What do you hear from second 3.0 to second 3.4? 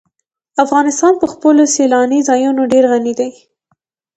هېواد دی.